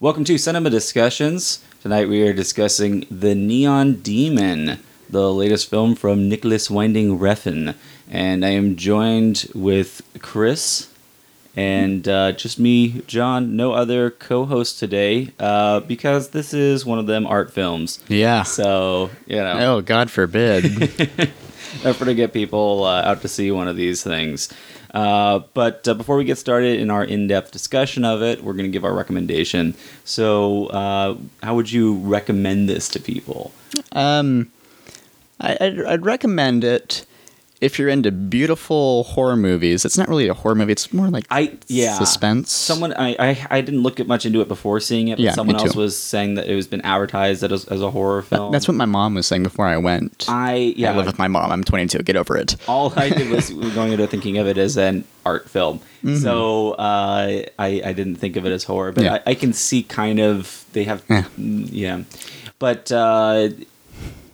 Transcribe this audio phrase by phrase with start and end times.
[0.00, 1.62] Welcome to Cinema Discussions.
[1.82, 4.78] Tonight we are discussing The Neon Demon,
[5.10, 7.74] the latest film from Nicholas Winding Refn.
[8.08, 10.88] And I am joined with Chris
[11.54, 16.98] and uh, just me, John, no other co host today uh, because this is one
[16.98, 17.98] of them art films.
[18.08, 18.44] Yeah.
[18.44, 20.64] So, you know, Oh, God forbid.
[21.84, 24.48] effort to get people uh, out to see one of these things.
[24.92, 28.64] Uh, but uh, before we get started in our in-depth discussion of it, we're going
[28.64, 29.74] to give our recommendation.
[30.04, 33.52] So, uh, how would you recommend this to people?
[33.92, 34.50] um,
[35.40, 37.06] I, I'd recommend it
[37.60, 39.84] if you're into beautiful horror movies.
[39.84, 40.72] It's not really a horror movie.
[40.72, 42.52] It's more like I yeah, suspense.
[42.52, 45.32] Someone I, I I didn't look at much into it before seeing it, but Yeah,
[45.32, 48.50] someone else was saying that it was been advertised as, as a horror film.
[48.52, 50.26] That's what my mom was saying before I went.
[50.28, 50.92] I yeah.
[50.92, 51.50] I live with my mom.
[51.52, 51.98] I'm 22.
[52.02, 52.56] Get over it.
[52.66, 55.80] all I did was going into thinking of it as an art film.
[56.22, 59.14] So uh, I, I didn't think of it as horror, but Mm-hmm.
[59.14, 59.22] Yeah.
[59.26, 61.24] I, I can see kind of they have Yeah.
[61.36, 62.02] yeah.
[62.58, 63.48] But uh,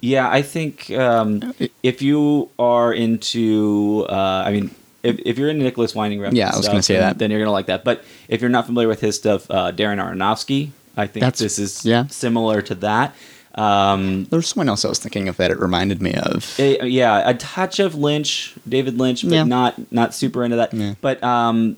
[0.01, 4.71] yeah, I think um, if you are into, uh, I mean.
[5.03, 7.19] If, if you're into Nicholas Winding Refn, Yeah, I was gonna say then, that.
[7.19, 7.85] then you're gonna like that.
[7.85, 11.61] But if you're not familiar with his stuff, uh, Darren Aronofsky, I think That's- this
[11.61, 12.09] is yeah.
[12.09, 13.15] similar to that.
[13.55, 16.59] Um, There's someone else I was thinking of that it reminded me of.
[16.59, 19.45] Eh, yeah, a touch of Lynch, David Lynch, but Yeah.
[19.45, 20.75] not not super into that.
[20.75, 20.95] Yeah.
[21.01, 21.77] But um,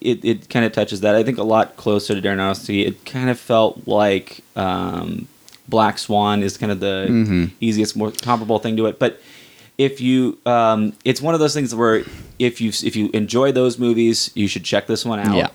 [0.00, 1.16] it it kind of touches that.
[1.16, 2.86] I think a lot closer to Darren Aronofsky.
[2.86, 5.26] It kind of felt like um,
[5.68, 7.50] Black Swan is kind of the Mhm.
[7.60, 8.98] easiest, more comparable thing to it.
[8.98, 9.20] But
[9.76, 12.04] if you, um, it's one of those things where
[12.38, 15.36] if you if you enjoy those movies, you should check this one out.
[15.36, 15.48] Yeah.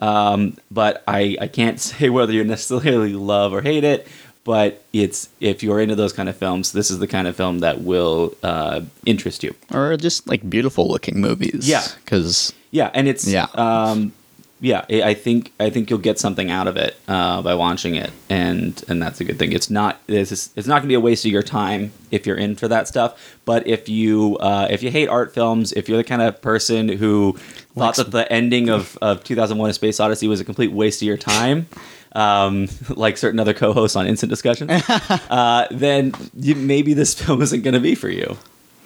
[0.00, 4.06] Um, but I, I can't say whether you necessarily love or hate it.
[4.42, 7.58] But it's if you're into those kind of films, this is the kind of film
[7.60, 9.54] that will uh, interest you.
[9.72, 11.68] Or just like beautiful looking movies.
[11.68, 11.84] Yeah.
[12.04, 13.46] Because, Yeah, and it's Yeah.
[13.54, 14.12] um,
[14.60, 14.84] yeah.
[14.90, 18.10] I I think I think you'll get something out of it uh, by watching it,
[18.28, 19.52] and and that's a good thing.
[19.52, 22.26] It's not this is it's not going to be a waste of your time if
[22.26, 23.38] you're in for that stuff.
[23.44, 26.88] But if you uh, if you hate art films, if you're the kind of person
[26.88, 27.38] who
[27.74, 31.06] thought that the ending of of 2001: A Space Odyssey was a complete waste of
[31.06, 31.66] your time.
[32.12, 34.68] Um, like certain other co-hosts on Instant Discussion,
[35.30, 38.36] uh, then you, maybe this film isn't going to be for you.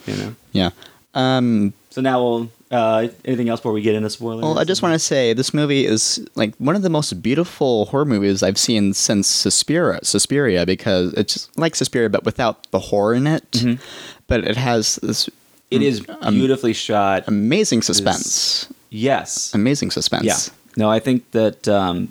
[0.06, 0.34] You know.
[0.52, 0.70] yeah.
[1.14, 2.50] Um, So now we'll.
[2.72, 4.43] Uh, anything else before we get into spoilers?
[4.43, 7.84] Well, I just want to say this movie is like one of the most beautiful
[7.84, 10.00] horror movies I've seen since Suspiria.
[10.03, 13.49] Suspiria, because it's like Suspiria, but without the horror in it.
[13.53, 13.81] Mm-hmm.
[14.27, 15.31] But it has this
[15.71, 17.28] It is um, beautifully shot.
[17.28, 18.66] amazing suspense.
[18.91, 19.55] yes.
[19.55, 20.25] Amazing suspense.
[20.25, 20.55] Yeah.
[20.76, 22.09] No, I think that um,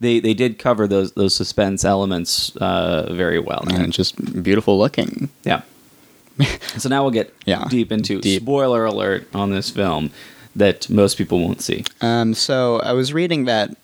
[0.00, 3.62] they they did cover those those suspense elements uh, very well.
[3.68, 5.28] And it's just beautiful looking.
[5.44, 5.62] Yeah.
[6.76, 7.66] So now we'll get Yeah.
[7.68, 8.42] deep into Deep.
[8.42, 10.10] spoiler alert on this film
[10.56, 11.84] that most people won't see.
[12.00, 13.76] Um, so I was reading that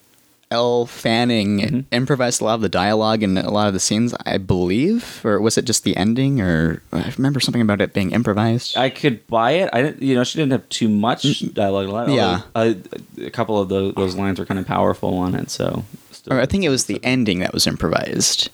[0.49, 1.79] Elle Fanning Mm-hmm.
[1.91, 5.41] improvised a lot of the dialogue and a lot of the scenes, I believe, or
[5.41, 6.39] was it just the ending?
[6.39, 8.77] Or I remember something about it being improvised.
[8.77, 9.69] I could buy it.
[9.73, 12.09] I didn't, you know, she didn't have too much dialogue.
[12.11, 12.41] Yeah.
[12.55, 12.73] uh,
[13.21, 15.49] a couple of those, those lines were kind of powerful on it.
[15.51, 18.49] So, still- or I think it was the ending that was improvised.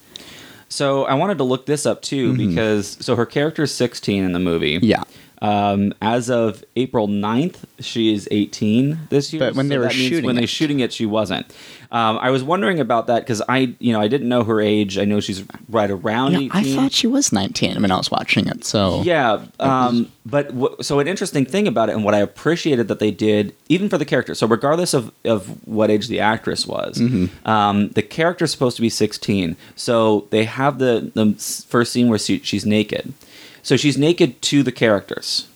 [0.73, 4.31] So I wanted to look this up too because so her character is 16 in
[4.31, 4.78] the movie.
[4.78, 4.85] Mm-hmm.
[4.85, 5.03] Yeah.
[5.44, 9.42] Um, as of April 9th, she is 18 this year.
[9.42, 11.46] But when they were shooting when they're it- shooting it, she wasn't.
[11.92, 14.98] Um, I was wondering about that because I, you know, I didn't know her age.
[14.98, 16.52] I know she's right around Yeah, 18.
[16.54, 18.64] I thought she was 19 when I was watching it.
[18.66, 22.88] So Yeah, um, but w- so an interesting thing about it, and what I appreciated
[22.88, 24.34] that they did, even for the character.
[24.34, 27.48] So regardless of of what age the actress was, Mm-hmm.
[27.48, 29.56] um, the character's supposed to be sixteen.
[29.75, 31.34] So they have the the
[31.68, 33.14] first scene where she, she's naked.
[33.63, 35.47] So she's naked to the characters,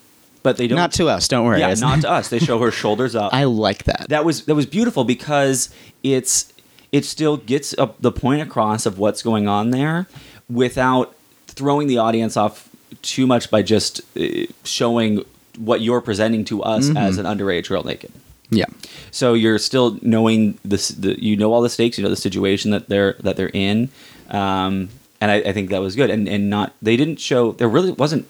[0.44, 0.78] but they don't.
[0.78, 1.28] not to us.
[1.28, 1.60] Don't worry.
[1.60, 2.30] yeah, not to us.
[2.30, 3.34] They show her shoulders up.
[3.34, 4.08] I like that.
[4.10, 5.70] that was that was beautiful because
[6.04, 6.52] it's
[6.92, 10.08] it still gets up the point across of what's going on there
[10.50, 11.14] without
[11.48, 12.70] throwing the audience off
[13.02, 15.24] too much by just uh, showing
[15.58, 18.12] what you're presenting to us as an underage girl naked.
[18.50, 18.66] yeah.
[19.12, 22.72] So you're still knowing this, the, you know all the stakes, you know the situation
[22.72, 23.90] that they're that they're in,
[24.30, 24.90] um,
[25.20, 26.10] and I, I think that was good.
[26.10, 28.28] And and not they didn't show there really wasn't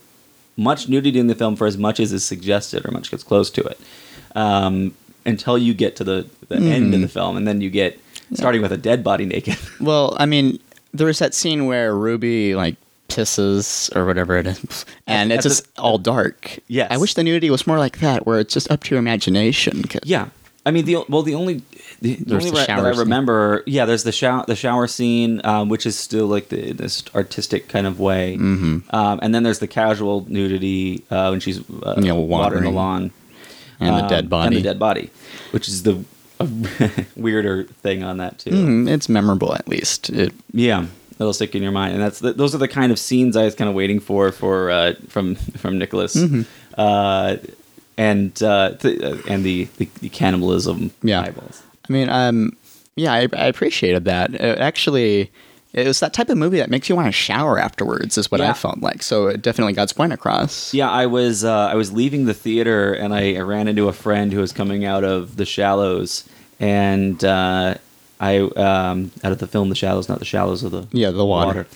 [0.56, 3.50] much nudity in the film for as much as is suggested or much gets close
[3.52, 3.80] to it,
[4.36, 4.96] um,
[5.26, 8.00] until you get to the the end of the film, and then you get
[8.34, 9.58] starting with a dead body naked.
[9.80, 10.60] Well, I mean,
[10.94, 12.76] there was that scene where Ruby like
[13.10, 16.60] pisses or whatever it is, and At it's just all dark.
[16.68, 16.88] Yes.
[16.92, 19.84] I wish the nudity was more like that, where it's just up to your imagination.
[20.04, 20.30] Yeah,
[20.66, 21.62] I mean the well the only
[22.02, 23.00] the, the There's only the re- that I scene.
[23.00, 27.04] remember yeah there's the shower the shower scene um, which is still like the this
[27.16, 28.96] artistic kind of way mm-hmm.
[28.96, 32.72] um, and then there's the casual nudity uh, when she's uh, You know, watering the
[32.72, 33.12] lawn
[33.80, 34.48] and the um, dead body.
[34.48, 35.10] and the dead body
[35.52, 36.04] which is the
[37.16, 38.52] weirder thing on that too.
[38.52, 40.10] Mm, it's memorable at least.
[40.12, 40.86] It, Yeah,
[41.20, 43.44] it'll stick in your mind, and that's the, those are the kind of scenes I
[43.46, 46.42] was kind of waiting for for uh, from from Nicholas, Mm-hmm.
[46.78, 47.38] uh,
[47.98, 51.22] and uh, th- uh, and the, the, the cannibalism Yeah.
[51.22, 51.64] eyeballs.
[51.90, 52.56] I mean, um,
[52.96, 54.34] yeah, I, I appreciated that.
[54.34, 55.32] It actually,
[55.74, 58.18] it was that type of movie that makes you want to shower afterwards.
[58.18, 58.50] Is what Yeah.
[58.50, 59.04] I felt like.
[59.04, 60.74] So it definitely got its point across.
[60.74, 63.94] Yeah, I was uh, I was leaving the theater and I, I ran into a
[63.94, 66.28] friend who was coming out of The Shallows,
[66.60, 67.76] and uh,
[68.20, 71.26] I um, out of the film The Shallows, not The Shallows of the Yeah, the
[71.26, 71.68] water.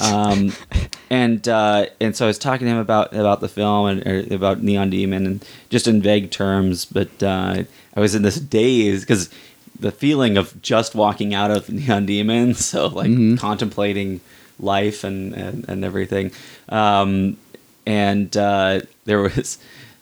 [0.00, 0.52] um,
[1.10, 4.34] and uh, and so I was talking to him about about the film and or
[4.34, 7.64] about Neon Demon and just in vague terms, but uh,
[7.96, 9.28] I was in this daze because
[9.80, 14.20] the feeling of just walking out of Neon Demon, so like contemplating
[14.60, 16.30] life and and, and everything,
[16.68, 17.36] um,
[17.86, 19.58] and uh, there was.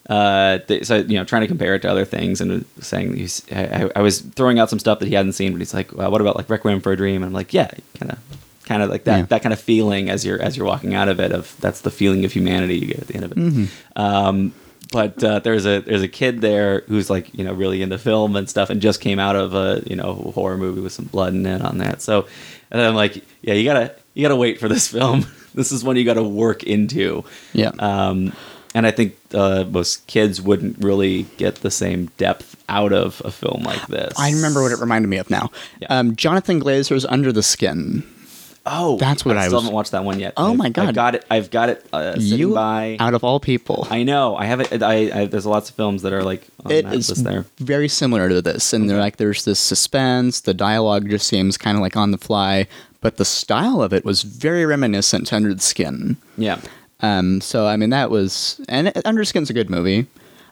[0.08, 3.90] Uh, so you know, trying to compare it to other things, and saying he's, I,
[3.96, 6.20] I- was throwing out some stuff that he hadn't seen, but he's like, well, "What
[6.20, 8.18] about like Requiem for a Dream?" And I'm like, "Yeah, kind of,
[8.66, 9.22] kind of like that Yeah.
[9.26, 11.90] that kind of feeling as you're as you're walking out of it of that's the
[11.90, 14.52] feeling of humanity you get at the end of it um,
[14.92, 18.36] but uh, there's a there's a kid there who's like you know really into film
[18.36, 21.34] and stuff and just came out of a you know horror movie with some blood
[21.34, 22.26] in it on that so
[22.70, 25.96] and I'm like yeah you gotta you gotta wait for this film this is one
[25.96, 27.72] you gotta work into Yeah.
[27.78, 28.32] um,
[28.74, 33.30] and I think uh, most kids wouldn't really get the same depth out of a
[33.32, 35.50] film like this I remember what it reminded me of now.
[35.80, 35.88] Yeah.
[35.98, 38.02] Um, Jonathan Glazer's Under the Skin.
[38.66, 40.88] Oh That's what I still was- haven't watched that one yet Oh I've- my God.
[40.88, 43.86] I've got it I've got it uh, sitting You by out of all people.
[43.90, 44.36] I know.
[44.36, 44.82] I have it.
[44.82, 47.44] I, I there's lots of films that are like on It is there.
[47.58, 50.40] very similar to this, and they're like there's this suspense.
[50.40, 52.66] The dialogue just seems kind of like on the fly,
[53.00, 56.16] but the style of it was very reminiscent to Under the Skin.
[56.36, 56.60] Yeah.
[57.00, 60.06] Um, so I mean that was and Under the Skin's a good movie.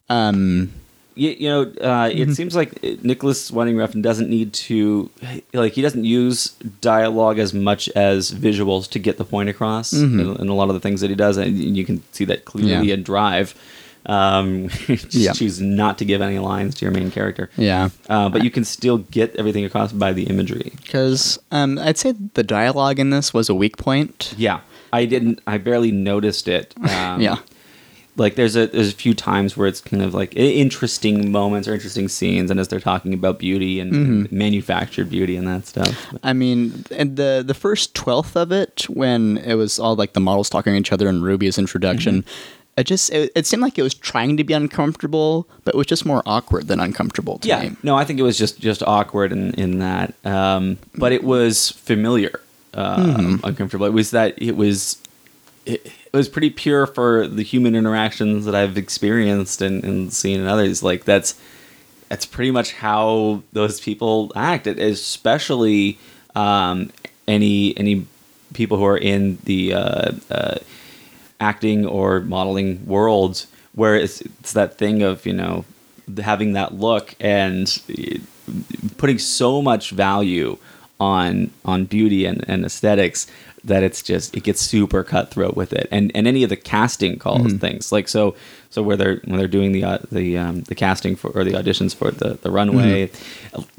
[0.09, 0.71] Um,
[1.17, 2.31] You, you know, uh, Mm-hmm.
[2.31, 5.11] it seems like Nicholas Winding Refn doesn't need to,
[5.53, 6.49] like, he doesn't use
[6.81, 9.93] dialogue as much as visuals to get the point across.
[9.93, 12.45] In, in a lot of the things that he does, and you can see that
[12.45, 12.85] clearly Mm-hmm.
[12.85, 12.95] Yeah.
[12.95, 13.55] in Drive.
[14.07, 14.69] Um,
[15.11, 15.33] Yeah.
[15.33, 17.49] choose not to give any lines to your main character.
[17.57, 20.73] yeah, Uh, but you can still get everything across by the imagery.
[20.83, 24.35] because um, I'd say the dialogue in this was a weak point.
[24.37, 24.61] Yeah,
[24.93, 25.41] I didn't.
[25.47, 26.75] I barely noticed it.
[26.91, 27.37] Um, Yeah.
[28.17, 31.75] Like there's a there's a few times where it's kind of like interesting moments or
[31.75, 35.95] interesting scenes, and as they're talking about beauty and, and manufactured beauty and that stuff.
[36.23, 40.21] I mean, and the the first twelfth of it, when it was all like the
[40.21, 42.25] models talking to each other and Ruby's introduction,
[42.77, 45.87] it just it, it seemed like it was trying to be uncomfortable, but it was
[45.89, 47.77] just more awkward than uncomfortable to Yeah, me.
[47.83, 51.71] no, I think it was just just awkward in in that, um, but it was
[51.71, 52.41] familiar,
[52.75, 53.87] uh, uncomfortable.
[53.87, 54.99] It was that it was.
[55.67, 60.41] It, it was pretty pure for the human interactions that I've experienced and, and seen
[60.41, 60.83] in others.
[60.83, 61.35] Like that's
[62.09, 64.67] that's pretty much how those people act.
[64.67, 65.99] It- Especially
[66.35, 66.91] um,
[67.27, 68.07] any any
[68.53, 70.59] people who are in the uh, uh,
[71.41, 75.65] acting or modeling worlds, where it's, it's that thing of you know
[76.23, 78.19] having that look and eh,
[78.99, 80.59] putting so much value
[81.01, 83.27] on on beauty and, and aesthetics
[83.65, 85.89] that it's just it gets super cutthroat with it.
[85.91, 87.93] And and any of the casting calls things.
[87.93, 88.35] Like so
[88.71, 91.53] so where they're when they're doing the uh, the um, the casting for or the
[91.53, 93.11] auditions for the the runway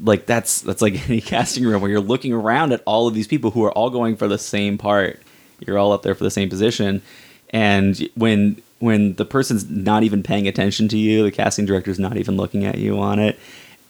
[0.00, 3.26] like that's that's like any casting room where you're looking around at all of these
[3.28, 5.22] people who are all going for the same part.
[5.60, 7.02] You're all up there for the same position.
[7.50, 12.16] And when when the person's not even paying attention to you the casting director's not
[12.16, 13.38] even looking at you on it.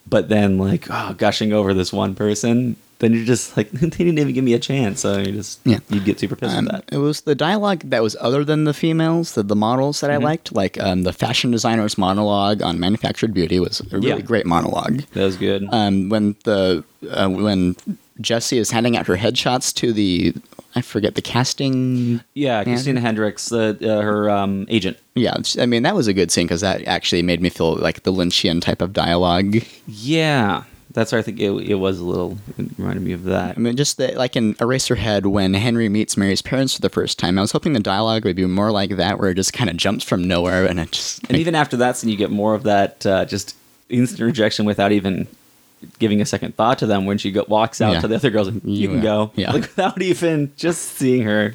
[0.09, 4.19] But then like oh, gushing over this one person then you're just like they didn't
[4.19, 5.79] even give me a chance so you just Yeah.
[5.91, 8.65] you get super pissed Um, with that it was the dialogue that was other than
[8.65, 10.53] the females, the, the models that I liked.
[10.53, 14.21] Like um, the fashion designer's monologue on manufactured beauty was a really Yeah.
[14.21, 15.03] great monologue.
[15.13, 17.77] that was good Um, when the uh, when
[18.21, 20.35] Jesse is handing out her headshots to the
[20.75, 22.21] I forget the casting.
[22.35, 26.31] yeah christina hendricks the uh, her um, agent Yeah, I mean that was a good
[26.31, 29.57] scene because that actually made me feel like the Lynchian type of dialogue.
[29.87, 30.65] yeah
[30.97, 33.61] that's why i think it, it was a little it reminded me of that I
[33.61, 37.39] mean, just the, like in Eraserhead when Henry meets Mary's parents for the first time.
[37.39, 39.77] I was hoping the dialogue would be more like that, where it just kind of
[39.77, 41.23] jumps from nowhere and it just.
[41.29, 43.55] and even after that scene you get more of that uh, just
[43.89, 45.29] instant rejection without even
[45.99, 48.01] giving a second thought to them when she go, walks out Yeah.
[48.01, 49.53] to the other girls like, you You, can go yeah.
[49.53, 51.55] like without even just seeing her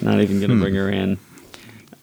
[0.00, 0.60] not even gonna Hmm.
[0.62, 1.18] bring her in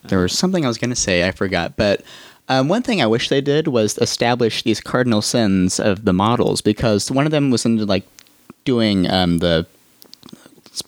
[0.04, 1.76] There was something I was going to say, I forgot.
[1.78, 2.02] But
[2.50, 6.62] um, one thing I wish they did was establish these cardinal sins of the models
[6.62, 8.06] because one of them was into like
[8.66, 9.66] doing um, the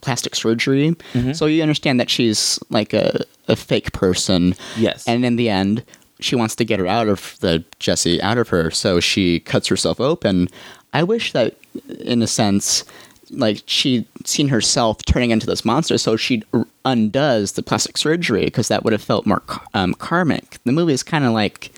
[0.01, 0.96] plastic surgery.
[1.34, 4.56] So you understand that she's like a, a fake person.
[4.77, 5.08] Yes.
[5.08, 5.84] And in the end,
[6.20, 9.68] she wants to get her out of the Jesse out of her, so she cuts
[9.68, 10.50] herself open.
[10.94, 11.56] I wish that,
[12.00, 12.84] in a sense,
[13.32, 16.44] like she'd seen herself turning into this monster, so she
[16.86, 19.42] undoes the plastic surgery because that would have felt more
[19.74, 20.60] um, karmic.
[20.64, 21.72] The movie is kind of like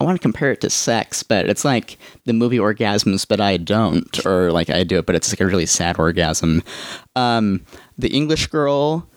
[0.00, 3.56] I want to compare it to sex, but it's like the movie orgasms, but I
[3.56, 6.62] don't, or like I do it, but it's like a really sad orgasm.
[7.16, 7.62] Um,
[7.98, 9.08] the English girl,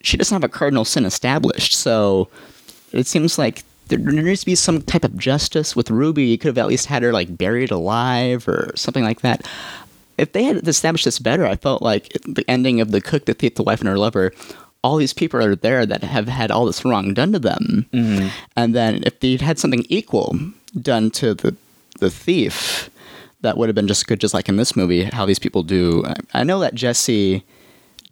[0.00, 2.28] she doesn't have a cardinal sin established, so
[2.92, 6.24] it seems like there, there needs to be some type of justice with Ruby.
[6.24, 9.46] You could have at least had her like buried alive or something like that.
[10.18, 13.34] If they had established this better, I felt like the ending of the cook, the
[13.34, 14.32] thief, the wife, and her lover
[14.86, 17.86] all these people are there that have had all this wrong done to them.
[17.92, 18.28] Mm-hmm.
[18.54, 20.38] And then if they'd had something equal
[20.80, 21.56] done to the
[21.98, 22.88] the thief,
[23.40, 26.04] that would have been just good, just like in this movie, how these people do.
[26.34, 27.42] I know that Jesse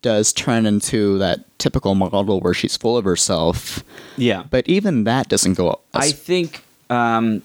[0.02, 3.84] does turn into that typical model where she's full of herself.
[4.16, 4.44] Yeah.
[4.50, 5.80] But even that doesn't go.
[5.92, 7.42] I think um,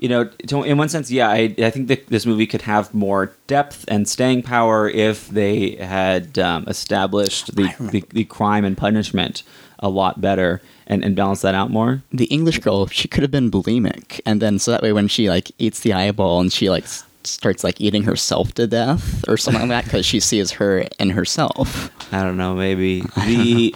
[0.00, 2.92] you know, to, in one sense, yeah, I, I think that this movie could have
[2.94, 8.76] more depth and staying power if they had um, established the, the, the, crime and
[8.76, 9.42] punishment
[9.78, 12.02] a lot better and, and balance that out more.
[12.10, 15.28] The English girl, she could have been bulimic, and then so that way when she
[15.28, 16.84] like eats the eyeball and she like
[17.24, 21.10] starts like eating herself to death or something like that because she sees her in
[21.10, 21.90] herself.
[22.12, 23.74] I don't know, maybe the,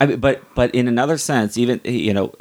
[0.00, 2.34] I mean, but but in another sense, even you know,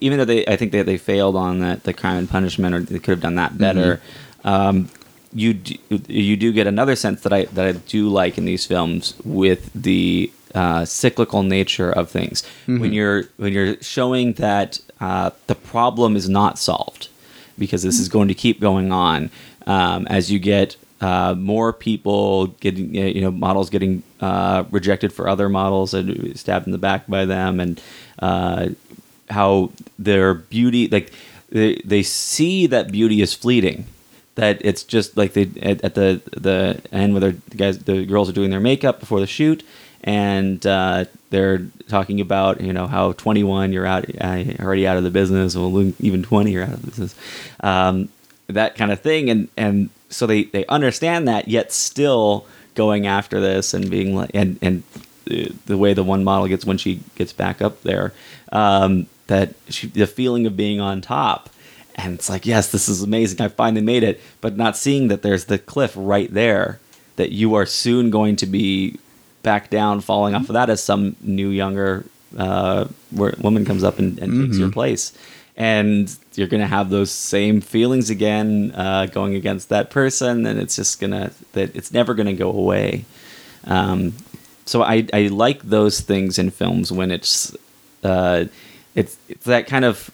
[0.00, 2.80] even though they, I think that they failed on that the crime and punishment, or
[2.80, 3.96] they could have done that better.
[4.44, 4.48] Mm-hmm.
[4.48, 4.90] Um,
[5.32, 5.74] you do,
[6.06, 9.70] you do get another sense that I that I do like in these films with
[9.74, 12.42] the uh, cyclical nature of things.
[12.42, 12.78] Mm-hmm.
[12.78, 17.08] When you're when you're showing that uh, the problem is not solved
[17.58, 19.30] because this is going to keep going on
[19.66, 25.28] um, as you get uh, more people getting, you know, models getting uh, rejected for
[25.28, 27.80] other models and stabbed in the back by them, and
[28.20, 28.68] uh,
[29.28, 31.12] how their beauty, like
[31.50, 33.86] they, they see that beauty is fleeting.
[34.36, 38.28] That it's just like they at, at the the end where the guys, the girls
[38.28, 39.62] are doing their makeup before the shoot,
[40.02, 45.04] and uh, they're talking about you know how 21 you're out uh, already out of
[45.04, 47.14] the business, well even 20 you're out of the business.
[47.60, 48.08] Um,
[48.48, 49.30] that kind of thing.
[49.30, 54.30] And and so they they understand that yet still going after this and being like
[54.34, 54.82] and and
[55.24, 58.12] the way the one model gets when she gets back up there
[58.52, 61.48] um, that she, the feeling of being on top.
[61.96, 63.40] And it's like yes this is amazing.
[63.40, 64.20] I finally made it.
[64.40, 66.80] But not seeing that there's the cliff right there
[67.16, 68.98] that you are soon going to be
[69.42, 72.04] back down falling off of that as some new younger
[72.36, 74.44] uh, woman comes up and, and mm-hmm.
[74.46, 74.74] takes your mm-hmm.
[74.74, 75.16] place
[75.56, 80.76] and you're gonna have those same feelings again uh, going against that person, and it's
[80.76, 83.04] just gonna that it's never gonna go away.
[83.64, 84.14] Um,
[84.64, 87.56] so I I like those things in films when it's
[88.02, 88.46] uh,
[88.94, 90.10] it's it's that kind of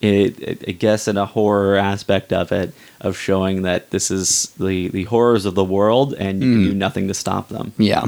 [0.00, 4.46] it, it, I guess in a horror aspect of it of showing that this is
[4.58, 6.54] the the horrors of the world and you mm.
[6.54, 7.72] can do nothing to stop them.
[7.76, 8.04] Yeah.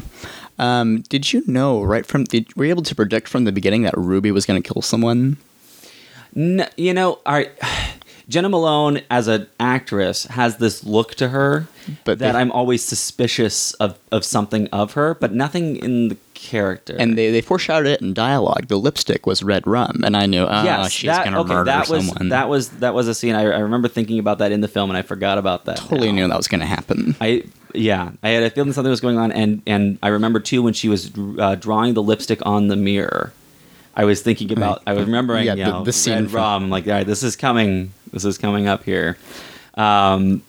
[0.59, 3.83] Um, did you know right from did, were you able to predict from the beginning
[3.83, 5.37] that Ruby was going to kill someone?
[6.35, 7.51] No, you know, all right.
[8.29, 11.67] Jena Malone as an actress has this look to her
[12.05, 16.17] but that they, I'm always suspicious of, of something of her, but nothing in the
[16.35, 16.97] character.
[16.99, 18.69] And they, they foreshadowed it in dialogue.
[18.69, 21.89] The lipstick was red rum, and I knew, oh, yes, she's gonna okay, murder that
[21.89, 22.29] was, someone.
[22.31, 23.35] That was that was a scene.
[23.35, 25.79] I, I remember thinking about that in the film, and I forgot about that.
[25.79, 26.15] Totally now.
[26.15, 27.17] knew that was gonna happen.
[27.21, 30.63] I yeah, I had a feeling something was going on, and and I remember too
[30.63, 33.33] when she was uh, drawing the lipstick on the mirror
[33.95, 34.83] I was thinking about.
[34.87, 35.47] I was remembering.
[35.47, 36.71] Yeah, you know, the, the scene Red Rum.
[36.71, 37.93] Like, all right, this is coming.
[38.13, 39.19] This is coming up here,
[39.75, 40.43] um,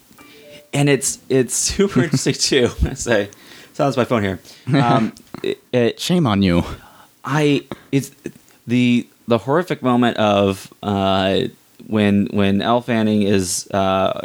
[0.73, 2.69] and it's it's super interesting too.
[2.85, 3.29] I say,
[3.73, 4.39] silence my phone here.
[4.73, 6.63] Um, it, it, Shame on you.
[7.23, 8.11] I it's
[8.65, 11.41] the the horrific moment of uh,
[11.87, 14.21] when when Elle Fanning is uh,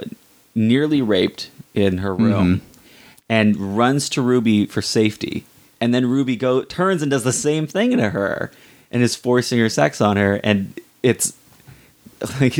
[0.54, 2.80] nearly raped in her room mm-hmm.
[3.28, 5.44] and runs to Ruby for safety,
[5.80, 8.52] and then Ruby go turns and does the same thing to her
[8.90, 11.32] and is forcing her sex on her, and it's
[12.40, 12.56] like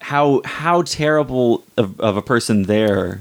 [0.00, 3.20] how how terrible of, of a person there,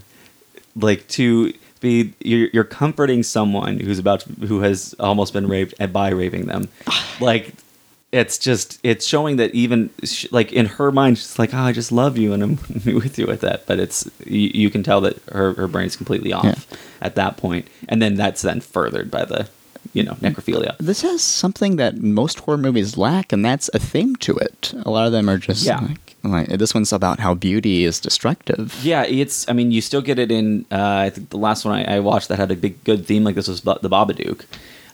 [0.76, 5.74] like to be you're, you're comforting someone who's about to, who has almost been raped
[5.80, 6.68] and by raping them,
[7.20, 7.54] like
[8.12, 9.90] it's just it's showing that even
[10.32, 12.56] like in her mind she's like oh i just love you and i'm
[12.96, 16.34] with you with that but it's you, you can tell that her, her brain's completely
[16.34, 16.78] off yeah.
[17.02, 19.48] at that point and then that's then furthered by the
[19.94, 20.78] you know necrophilia.
[20.78, 24.74] This has something that most horror movies lack, and that's a theme to it.
[24.86, 25.80] A lot of them are just yeah.
[25.80, 28.78] like, like this one's about how beauty is destructive.
[28.84, 29.48] Yeah, it's.
[29.50, 30.66] I mean, you still get it in.
[30.72, 33.24] Uh, I think the last one I, I, watched that had a big good theme
[33.24, 34.46] like this was the Babadook.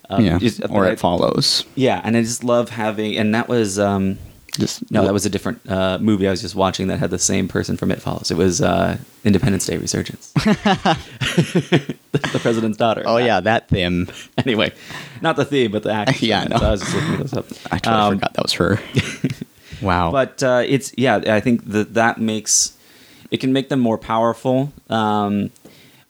[0.10, 1.66] Um, yeah, just, or it follows.
[1.76, 3.80] Yeah, and I just love having, and that was.
[3.80, 4.18] Um,
[4.58, 7.20] Just No, that was a different uh, movie I was just watching that had the
[7.20, 8.32] same person from It Follows.
[8.32, 10.32] It was uh, Independence Day Resurgence.
[10.34, 13.04] the president's daughter.
[13.06, 14.08] Oh yeah, that theme.
[14.38, 14.72] Anyway,
[15.22, 16.22] not the theme, but the actress.
[16.22, 16.58] Yeah, I know.
[16.58, 17.46] So I was just looking those up.
[17.72, 18.80] I totally Um, forgot that was her.
[19.82, 20.12] wow.
[20.12, 22.78] But uh, it's yeah, I think that that makes
[23.32, 24.72] it can make them more powerful.
[24.90, 25.52] Um,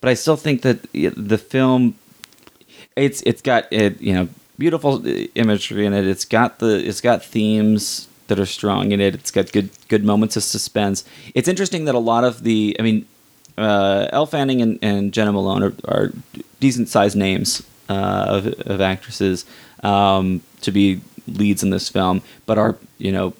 [0.01, 1.95] but I still think that the film
[2.95, 5.01] it's it's got it you know beautiful
[5.35, 6.05] imagery in it.
[6.05, 9.13] It's got the it's got themes that are strong in it.
[9.15, 11.03] It's got good good moments of suspense.
[11.33, 13.05] It's interesting that a lot of the I mean
[13.57, 16.11] uh, Elle Fanning and, and Jena Malone are, are
[16.59, 19.45] decent sized names uh, of, of actresses
[19.83, 23.33] um, to be leads in this film, but are you know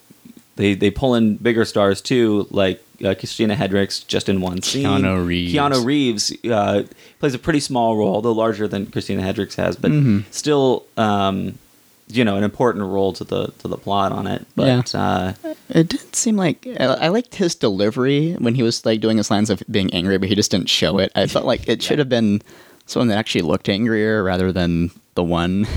[0.56, 4.86] they they pull in bigger stars too, like uh, Christina Hendricks just in one scene.
[4.86, 5.54] Keanu Reeves.
[5.54, 6.84] Keanu Reeves uh,
[7.20, 10.24] plays a pretty small role, though larger than Christina Hendricks has, but Mhm.
[10.32, 11.58] still, um,
[12.08, 14.46] you know, an important role to the to the plot on it.
[14.56, 15.34] But uh,
[15.70, 19.32] It didn't seem like I I liked his delivery when he was like doing his
[19.32, 21.12] lines of being angry, but he just didn't show it.
[21.16, 22.42] I felt like it should have been
[22.86, 25.68] someone that actually looked angrier rather than the one.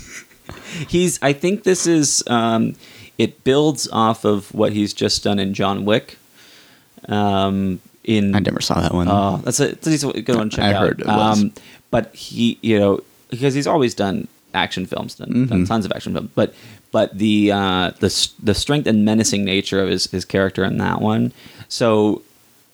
[0.88, 1.18] he's.
[1.22, 2.22] I think this is.
[2.26, 2.76] Um,
[3.18, 6.16] it builds off of what he's just done in John Wick.
[7.06, 9.08] Um, in I never saw that one.
[9.10, 10.80] Oh, that's a, that's a good one to check I out.
[10.80, 11.42] heard it was.
[11.42, 11.52] Um,
[11.90, 15.68] but he, you know, because he's always done action films, done, done Mhm.
[15.68, 16.30] tons of action films.
[16.34, 16.54] But
[16.92, 21.00] but the uh, the the strength and menacing nature of his, his character in that
[21.00, 21.32] one,
[21.68, 22.22] so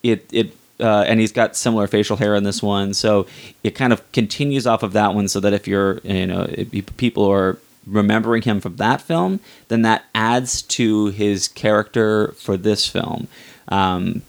[0.03, 0.55] it it.
[0.79, 3.25] Uh, and he's got similar facial hair in this one, so
[3.63, 5.27] it kind of continues off of that one.
[5.27, 7.57] So that if you're, you know, if people are
[7.87, 13.27] remembering him from that film, then that adds to his character for this film.
[13.69, 14.21] Um,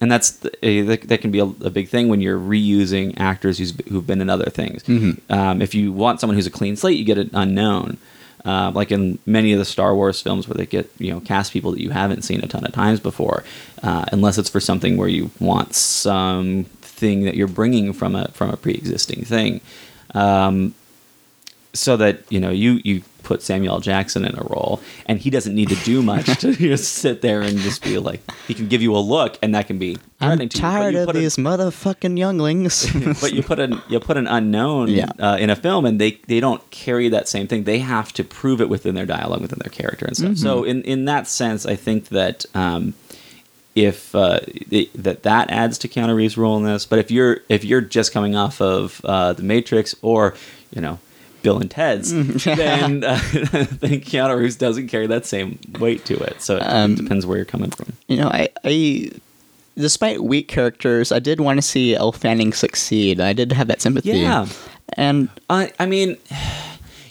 [0.00, 3.58] and that's eh, that, that can be a, a big thing when you're reusing actors
[3.58, 4.82] who's, who've been in other things.
[4.84, 5.20] Mhm.
[5.30, 7.98] Um, if you want someone who's a clean slate, you get an unknown.
[8.44, 11.50] Uh, like in many of the Star Wars films, where they get you know cast
[11.52, 13.42] people that you haven't seen a ton of times before,
[13.82, 18.50] uh, unless it's for something where you want something that you're bringing from a from
[18.50, 19.62] a pre-existing thing.
[20.14, 20.74] Um,
[21.74, 25.54] so that you know you you put Samuel Jackson in a role, and he doesn't
[25.54, 28.82] need to do much to just sit there and just be like he can give
[28.82, 32.18] you a look, and that can be I'm to tired of put a- these motherfucking
[32.18, 32.86] younglings.
[33.20, 35.10] but you put an you put an unknown Yeah.
[35.18, 37.64] uh, in a film, and they they don't carry that same thing.
[37.64, 40.36] They have to prove it within their dialogue, within their character and stuff.
[40.36, 42.44] So in in that sense, I think that.
[42.54, 42.94] Um,
[43.76, 44.38] if uh,
[44.70, 47.80] it, that that adds to Keanu Reeves' role in this, but if you're if you're
[47.80, 50.34] just coming off of uh, the Matrix or
[50.72, 51.00] you know
[51.44, 52.10] Bill and Ted's,
[52.44, 56.42] then uh, I think Keanu Reeves doesn't carry that same weight to it.
[56.42, 57.92] So it Um, depends where you're coming from.
[58.08, 59.10] you know, I, I,
[59.76, 63.20] despite weak characters, I did want to see Elle Fanning succeed.
[63.20, 64.10] I did have that sympathy.
[64.10, 64.46] Yeah.
[64.94, 66.16] And I I mean,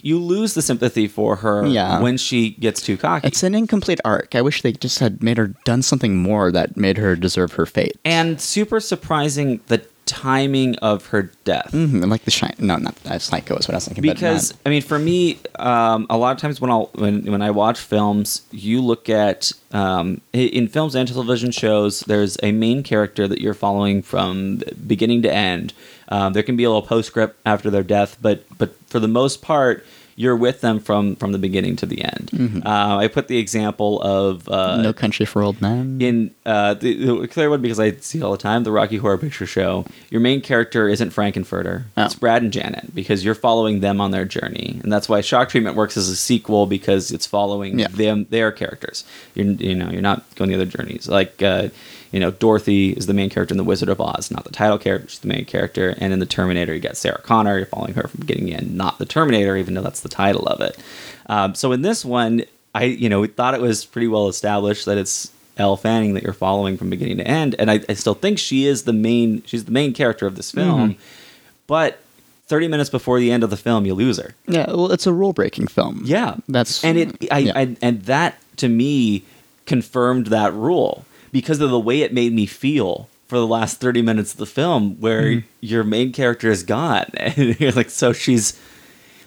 [0.02, 2.00] you lose the sympathy for her Yeah.
[2.00, 3.26] when she gets too cocky.
[3.26, 4.34] it's an incomplete arc.
[4.34, 7.66] I wish they just had made her done something more that made her deserve her
[7.66, 7.96] fate.
[8.04, 11.72] and super surprising the timing of her death.
[11.72, 12.02] Mm-hmm.
[12.02, 12.54] Like the shine.
[12.58, 13.22] No, not that.
[13.22, 14.02] Psycho is what I was thinking.
[14.02, 17.50] Because I mean, for me, um, a lot of times when I when when I
[17.50, 22.00] watch films, you look at um, in films and television shows.
[22.00, 25.72] There's a main character that you're following from beginning to end.
[26.08, 29.42] Um, there can be a little postscript after their death, but but for the most
[29.42, 29.84] part,
[30.16, 32.62] you're with them from from the beginning to the end.
[32.64, 35.98] Uh, I put the example of uh, no country for old men.
[36.00, 39.18] in uh, the, the clear one because I see all the time, the Rocky Horror
[39.18, 39.84] Picture Show.
[40.10, 42.04] Your main character isn't Frank-N-Furter; Oh.
[42.04, 45.48] it's Brad and Janet because you're following them on their journey, and that's why Shock
[45.48, 47.88] Treatment works as a sequel because it's following Yeah.
[47.88, 49.04] them their characters.
[49.34, 51.42] You're you know you're not going the other journeys like.
[51.42, 51.68] Uh,
[52.14, 54.78] you know, Dorothy is the main character in The Wizard of Oz, not the title
[54.78, 55.96] character, she's the main character.
[55.98, 58.76] And in The Terminator, you got Sarah Connor, you're following her from beginning to end,
[58.76, 60.78] not the Terminator, even though that's the title of it.
[61.26, 64.86] Um, so in this one, I, you know, we thought it was pretty well established
[64.86, 67.56] that it's Elle Fanning that you're following from beginning to end.
[67.58, 70.52] And I, I still think she is the main, she's the main character of this
[70.52, 70.94] film.
[71.66, 71.98] But
[72.46, 74.36] 30 minutes before the end of the film, you lose her.
[74.46, 76.02] yeah, well, it's a rule breaking film.
[76.04, 77.32] Yeah, That's and it.
[77.32, 77.52] I, yeah.
[77.56, 79.24] I and that to me
[79.66, 84.00] confirmed that rule because of the way it made me feel for the last thirty
[84.00, 85.46] minutes of the film, where Mm-hmm.
[85.60, 88.58] your main character is gone, and you're like, so she's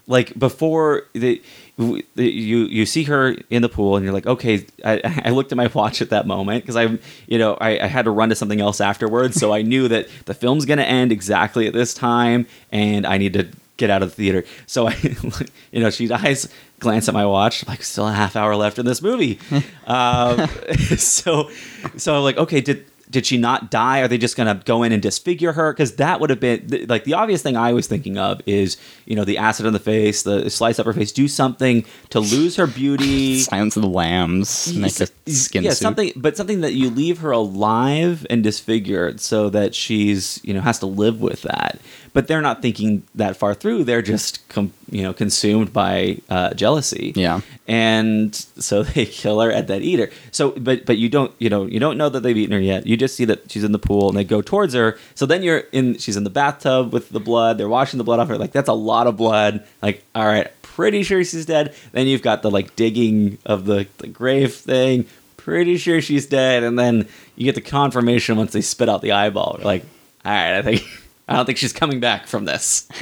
[0.08, 1.41] like before the.
[1.78, 5.52] the- You you see her in the pool and you're like okay I, I looked
[5.52, 8.30] at my watch at that moment because I you know I, I had to run
[8.30, 11.93] to something else afterwards so I knew that the film's gonna end exactly at this
[11.93, 13.46] time and I need to
[13.78, 14.44] get out of the theater.
[14.66, 14.96] So I,
[15.72, 16.50] you know, she dies.
[16.80, 19.40] Glance at my watch, like still a half hour left in this movie.
[19.88, 20.48] um,
[20.98, 21.50] so,
[21.96, 24.02] so I'm like, okay, did did she not die?
[24.02, 25.72] Are they just going to go in and disfigure her?
[25.72, 28.78] Because that would have been th- like the obvious thing I was thinking of is
[29.06, 32.20] you know the acid on the face, the slice up her face, do something to
[32.20, 33.40] lose her beauty.
[33.40, 35.78] Silence of the Lambs, make a skin yeah, suit.
[35.78, 40.62] something, but something that you leave her alive and disfigured, so that she's you know
[40.62, 41.80] has to live with that.
[42.13, 43.84] But they're not thinking that far through.
[43.84, 47.13] They're just com- you know consumed by uh, jealousy.
[47.15, 47.41] Yeah.
[47.67, 50.10] and so they kill her at that eater.
[50.32, 52.88] So, but but you don't you know you don't know that they've eaten her yet.
[52.88, 54.98] You just see that she's in the pool and they go towards her.
[55.15, 55.98] So then you're in.
[55.98, 57.58] She's in the bathtub with the blood.
[57.58, 58.38] They're washing the blood off her.
[58.38, 59.65] Like that's a lot of blood.
[59.82, 61.76] Like all right, pretty sure she's dead.
[61.91, 65.06] Then you've got the like digging of the the grave thing.
[65.38, 66.63] Pretty sure she's dead.
[66.63, 69.56] And then you get the confirmation once they spit out the eyeball.
[69.58, 69.84] You're like,
[70.26, 70.84] all right, I think
[71.28, 72.88] I don't think she's coming back from this.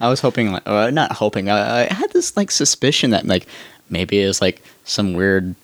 [0.00, 1.48] I was hoping, like, uh, not hoping.
[1.48, 3.46] I, I had this like suspicion that like
[3.90, 5.54] maybe it was like some weird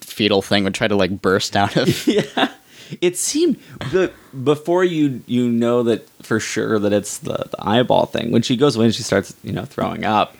[0.00, 2.06] fetal thing would try to like burst out of.
[2.06, 2.52] yeah
[3.00, 3.56] it seemed
[3.92, 8.42] the before you you know that for sure that it's the, the eyeball thing when
[8.42, 10.36] she goes away and she starts you know throwing up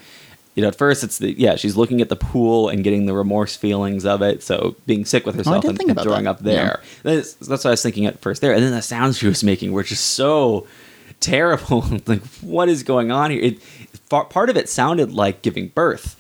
[0.55, 3.15] you know at first it's the yeah she's looking at the pool and getting the
[3.15, 4.43] remorse feelings of it.
[4.43, 6.31] So being sick with herself didn't and, and throwing that.
[6.31, 6.81] up there.
[7.03, 8.53] That's, that's what i was thinking at first there.
[8.53, 10.67] And then the sounds she was making were just so
[11.21, 11.85] terrible.
[12.07, 13.41] Like what is going on here?
[13.43, 13.63] It
[14.09, 16.17] far, part of it sounded like giving birth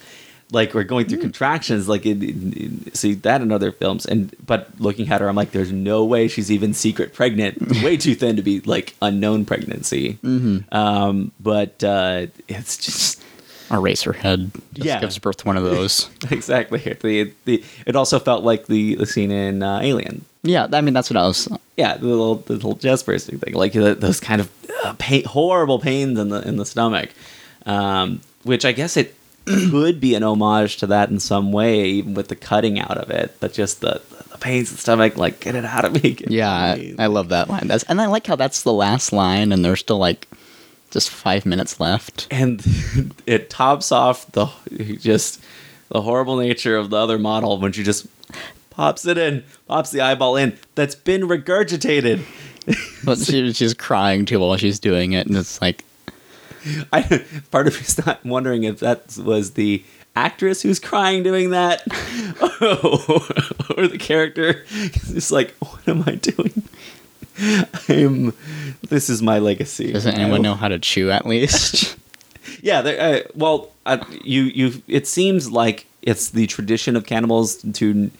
[0.52, 1.22] like we're going through Hmm.
[1.22, 4.04] contractions like it- it- see that in other films.
[4.04, 7.60] And but looking at her i'm like there's no way she's even secret pregnant.
[7.84, 10.18] Way too thin to be like unknown pregnancy.
[10.24, 10.74] Mm-hmm.
[10.74, 13.22] um but uh it's just
[13.70, 15.00] Or racer head just Yeah.
[15.00, 16.08] gives birth to one of those.
[16.30, 20.80] exactly the, the it also felt like the the scene in uh, alien yeah, I
[20.80, 21.48] mean that's what I was.
[21.76, 24.50] yeah the little the little chest bursting thing like the, those kind of
[24.84, 27.10] uh, pain, horrible pains in the in the stomach
[27.66, 32.14] um which i guess it could be an homage to that in some way even
[32.14, 34.00] with the cutting out of it but just the
[34.32, 36.94] the pains in the stomach like get it out of me Yeah, I.
[36.98, 37.66] I love that line.
[37.68, 40.28] That's and I like how that's the last line, and they're still like
[40.90, 42.26] just five minutes left.
[42.30, 42.62] and
[43.26, 44.46] it tops off the
[45.00, 45.42] just
[45.88, 48.06] the horrible nature of the other model when she just
[48.70, 52.22] pops it in pops the eyeball in that's been regurgitated
[53.04, 55.84] But she, she's crying too while she's doing it, and it's like,
[56.92, 59.82] I, part of me's not wondering if that was the
[60.14, 61.82] actress who's crying doing that,
[63.76, 64.64] or the character.
[64.70, 66.62] It's like, what am I doing?
[67.88, 68.32] I'm.
[68.88, 69.92] This is my legacy.
[69.92, 71.96] doesn't anyone know how to chew at least?
[72.62, 72.80] Yeah.
[72.80, 74.82] Uh, well, uh, you you.
[74.88, 78.10] It seems like it's the tradition of cannibals to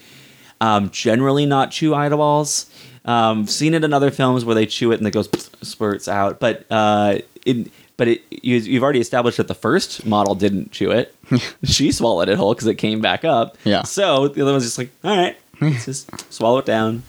[0.61, 2.70] um, generally not chew eyeballs.
[3.04, 5.28] Um, seen it in other films where they chew it and it goes
[5.62, 10.35] spurts out, but uh, it but it you, you've already established that the first model
[10.35, 11.14] didn't chew it.
[11.64, 13.56] she swallowed it whole because it came back up.
[13.64, 13.83] Yeah.
[13.83, 15.37] So the other one's just like, all right,
[15.85, 17.02] just swallow it down.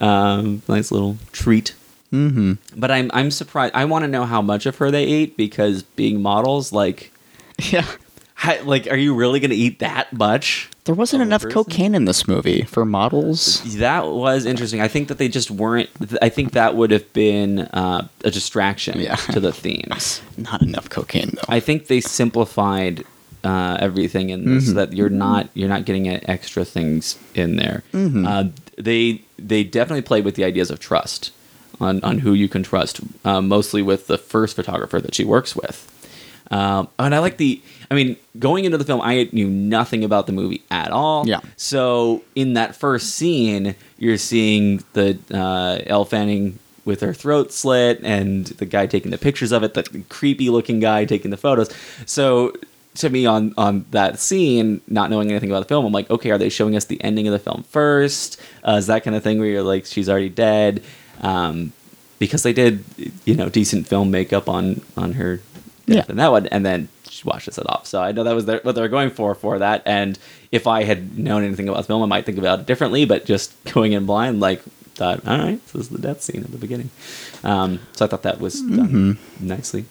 [0.00, 1.74] Um, nice little treat.
[2.12, 2.54] mm-hmm.
[2.76, 3.74] But I'm I'm surprised.
[3.74, 7.12] I want to know how much of her they ate because being models, like,
[7.70, 7.86] Yeah.
[8.34, 10.68] how, like, are you really going to eat that much?
[10.84, 11.54] There wasn't enough person?
[11.64, 13.62] cocaine in this movie for models.
[13.76, 14.82] That was interesting.
[14.82, 15.88] I think that they just weren't.
[16.20, 19.14] I think that would have been uh, a distraction Yeah.
[19.16, 20.20] to the themes.
[20.36, 21.42] Not enough cocaine though.
[21.48, 23.04] I think they simplified
[23.44, 27.82] uh, everything in this so that you're not you're not getting extra things in there.
[28.26, 28.44] Uh,
[28.78, 31.30] they they definitely play with the ideas of trust
[31.80, 35.54] on on who you can trust, uh, mostly with the first photographer that she works
[35.54, 35.90] with.
[36.50, 37.60] Um, and I like the.
[37.90, 41.26] I mean, going into the film, I knew nothing about the movie at all.
[41.26, 41.40] Yeah.
[41.56, 48.00] So in that first scene, you're seeing the uh, Elle Fanning with her throat slit,
[48.02, 51.70] and the guy taking the pictures of it, the creepy looking guy taking the photos.
[52.04, 52.52] So
[52.96, 56.30] to me, on on that scene, not knowing anything about the film, I'm like, okay,
[56.30, 58.40] are they showing us the ending of the film first?
[58.66, 60.82] Uh, is that kind of thing where you're like, she's already dead?
[61.20, 61.72] Um,
[62.18, 62.84] because they did,
[63.24, 65.36] you know, decent film makeup on on her
[65.86, 66.04] death Yeah.
[66.08, 67.86] in that one, and then she washes it off.
[67.86, 69.82] So I know that was their, what they were going for for that.
[69.86, 70.18] And
[70.50, 73.04] if I had known anything about the film, I might think about it differently.
[73.04, 74.62] But just going in blind, like
[74.94, 76.90] thought, all right, this is the death scene at the beginning.
[77.42, 79.84] Um, so I thought that was done nicely.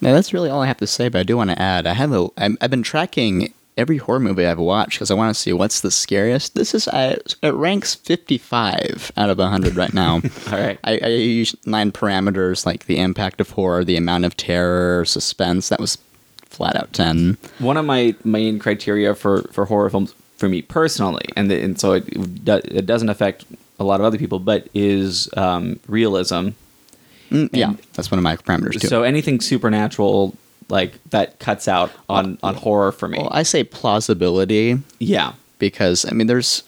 [0.00, 1.08] That's really all I have to say.
[1.08, 2.28] But I do want to add, I have a.
[2.38, 5.80] I'm- I've been tracking every horror movie I've watched because I want to see what's
[5.80, 6.54] the scariest.
[6.54, 10.14] This is uh, it ranks 55 out of 100 right now.
[10.52, 10.78] All right.
[10.84, 15.68] I, I use nine parameters like the impact of horror, the amount of terror, suspense.
[15.70, 15.96] That was
[16.46, 17.38] flat out 10.
[17.60, 21.80] one of my main criteria for, for horror films for me personally, and the, and
[21.80, 23.44] so it it doesn't affect
[23.80, 26.50] a lot of other people, but is um, realism.
[27.32, 28.88] Mm, yeah, that's one of my parameters too.
[28.88, 30.36] So anything supernatural
[30.68, 33.18] like that cuts out on on horror for me.
[33.18, 36.62] well, I say plausibility yeah, because I mean, there's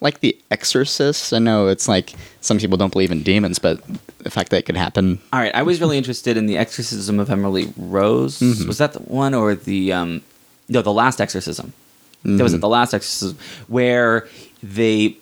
[0.00, 1.32] like The Exorcist.
[1.32, 3.82] I know it's like some people don't believe in demons, but
[4.18, 5.18] the fact that it could happen.
[5.32, 8.40] All right, I was really interested in the Exorcism of Emily Rose.
[8.40, 8.66] Mm-hmm.
[8.66, 10.22] Was that the one or the um,
[10.68, 11.72] no, the Last Exorcism?
[12.24, 14.26] That was it, the Last Exorcism, where
[14.60, 15.16] they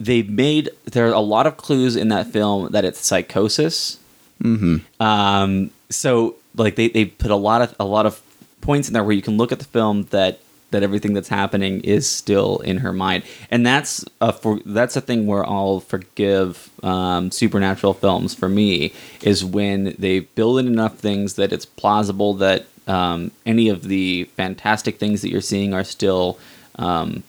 [0.00, 3.98] they made there are a lot of clues in that film that it's psychosis.
[4.42, 4.78] Mm-hmm.
[5.00, 8.20] Um, so like they, they put a lot of a lot of
[8.62, 11.80] points in there where you can look at the film that that everything that's happening
[11.80, 16.70] is still in her mind, and that's a for that's a thing where I'll forgive
[16.82, 22.34] um, supernatural films for me is when they build in enough things that it's plausible
[22.34, 26.38] that um, any of the fantastic things that you're seeing are still.
[26.76, 27.24] Um,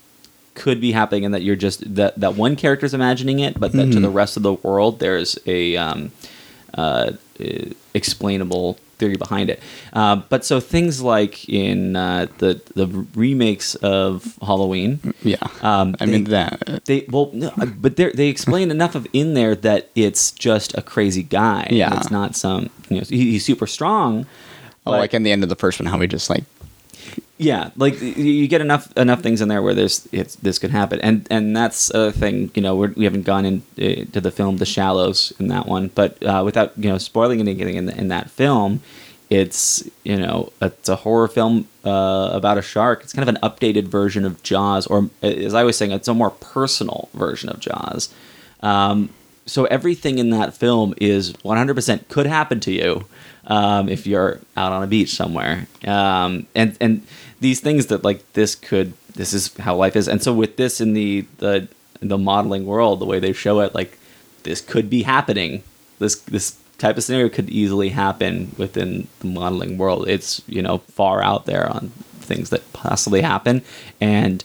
[0.54, 3.92] could be happening and that you're just that that one character's imagining it but that
[3.92, 6.12] to the rest of the world there's a um,
[6.74, 9.60] uh, uh, explainable theory behind it.
[9.92, 15.38] Uh, but so things like in uh, the the remakes of Halloween, Yeah.
[15.62, 16.86] Um, I mean that.
[16.86, 20.78] they well, no, uh, but they they explain enough of in there that it's just
[20.78, 21.68] a crazy guy.
[21.72, 21.98] Yeah.
[21.98, 24.26] it's not some you know he, he's super strong.
[24.86, 26.44] Oh, like in the end of the first one, how we just like
[27.42, 31.28] yeah, like you get enough enough things in there where there's this could happen, and
[31.32, 32.52] and that's a thing.
[32.54, 35.90] You know, we're, we haven't gone into to the film The Shallows in that one,
[35.96, 38.84] but uh, without you know spoiling anything in, in that film,
[39.32, 43.02] it's you know it's a horror film uh, about a shark.
[43.04, 46.14] It's kind of an updated version of Jaws, or as I was saying, it's a
[46.14, 48.14] more personal version of Jaws.
[48.62, 49.10] Um,
[49.46, 53.06] so everything in that film is 100% could happen to you
[53.46, 55.68] um, if you're out on a beach somewhere.
[55.86, 57.06] Um, and and
[57.40, 60.08] these things that like this could this is how life is.
[60.08, 61.68] And so with this in the the
[62.00, 63.98] the modeling world, the way they show it, like
[64.44, 65.64] this could be happening.
[66.00, 70.08] This this type of scenario could easily happen within the modeling world.
[70.08, 73.64] It's you know far out there on things that possibly happen,
[74.00, 74.44] and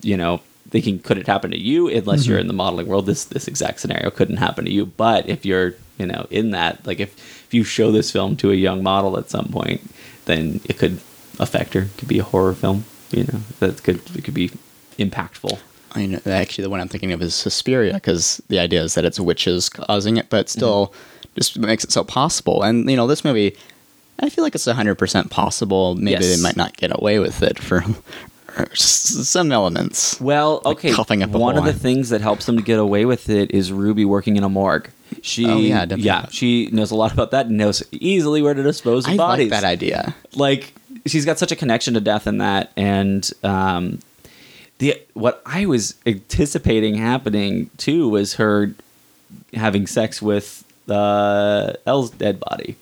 [0.00, 0.40] you know
[0.72, 3.78] thinking could it happen to you unless you're in the modeling world this this exact
[3.78, 7.10] scenario couldn't happen to you but if you're you know in that like if
[7.46, 9.80] if you show this film to a young model at some point
[10.24, 10.98] then it could
[11.38, 14.50] affect her it could be a horror film you know that could it could be
[14.98, 15.58] impactful
[15.94, 19.04] I know actually the one I'm thinking of is Suspiria because the idea is that
[19.04, 21.34] it's witches causing it, but still Mm-hmm.
[21.36, 22.62] just makes it so possible.
[22.62, 23.54] And you know, this movie,
[24.18, 25.94] I feel like it's hundred percent possible.
[25.94, 26.36] Maybe Yes.
[26.36, 27.94] they might not get away with it for s-
[28.74, 30.20] some elements.
[30.20, 33.04] well Like okay coughing up one of the things that helps them to get away
[33.04, 34.90] with it is ruby working in a morgue
[35.22, 36.04] she Oh, yeah, definitely.
[36.04, 39.16] yeah she knows a lot about that and knows easily where to dispose of I
[39.16, 40.14] bodies like that idea.
[40.34, 40.74] like
[41.06, 43.98] she's got such a connection to death in that and um
[44.78, 48.72] the what i was anticipating happening too was her
[49.54, 52.76] having sex with uh elle's dead body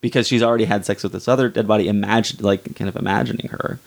[0.00, 3.48] because she's already had sex with this other dead body imagine like kind of imagining
[3.48, 3.78] her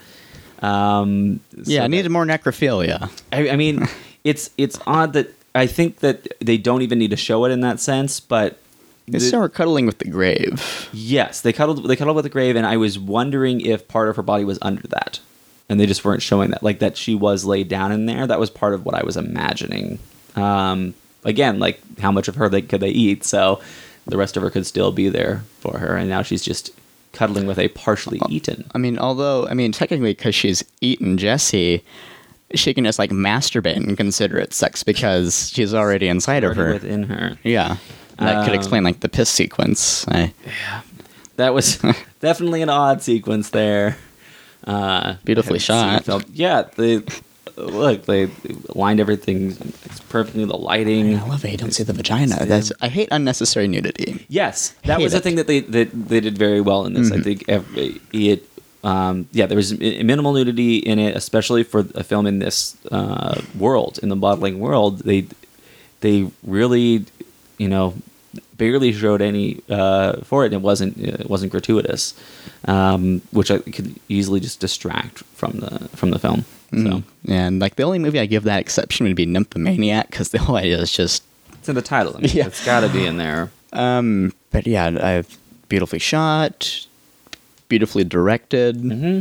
[0.65, 3.09] um Yeah, I needed more necrophilia.
[3.31, 3.87] I, I mean,
[4.23, 7.61] it's it's odd that I think that they don't even need to show it in
[7.61, 8.57] that sense, but
[9.07, 10.89] They the- cuddling with the grave.
[10.91, 14.15] yes, they cuddled they cuddled with the grave, and I was wondering if part of
[14.17, 15.19] her body was under that,
[15.69, 18.25] and they just weren't showing that, like that she was laid down in there.
[18.27, 19.99] That was part of what I was imagining.
[20.35, 23.61] Um, again, like how much of her they could they eat, so
[24.07, 26.71] the rest of her could still be there for her, and now she's just
[27.15, 28.69] cuddling with a partially eaten.
[28.75, 31.83] I mean, although I mean, technically, because she's eaten Jesse,
[32.53, 36.73] she can just like masturbate and consider it sex because she's already inside of her.
[36.73, 37.37] within her.
[37.43, 37.77] Yeah,
[38.19, 40.07] that could Um, explain like the piss sequence.
[40.07, 40.33] I,
[41.37, 41.77] That was
[42.19, 43.97] definitely an odd sequence there.
[44.65, 46.07] Uh, Beautifully shot.
[46.07, 46.25] it.
[46.33, 47.01] Yeah, they
[47.57, 48.29] look they
[48.73, 49.51] lined everything
[49.85, 50.45] it's perfectly.
[50.45, 51.17] The lighting.
[51.17, 51.51] I love it.
[51.51, 52.45] You don't see the vagina.
[52.45, 54.25] That's I hate unnecessary nudity.
[54.29, 55.23] Yes, that Hate was the it.
[55.23, 57.11] thing that they that they did very well in this.
[57.11, 57.65] I think ev-
[58.13, 58.43] it.
[58.83, 62.77] Um, yeah, there was mi- minimal nudity in it, especially for a film in this
[62.91, 64.99] uh, world, in the modeling world.
[64.99, 65.25] They
[66.01, 67.05] they really,
[67.57, 67.95] you know,
[68.57, 70.53] barely showed any uh, for it.
[70.53, 72.13] and It wasn't it wasn't gratuitous,
[72.65, 76.45] um, which I could easily just distract from the from the film.
[76.75, 77.03] So Mm.
[77.29, 80.55] And like the only movie I give that exception would be Nymphomaniac because the whole
[80.57, 81.23] idea is just.
[81.53, 82.15] it's in the title.
[82.17, 82.47] I mean, Yeah.
[82.47, 83.49] it's got to be in there.
[83.73, 85.37] Um, but yeah, I've
[85.69, 86.85] beautifully shot,
[87.69, 88.75] beautifully directed.
[88.77, 89.19] hmm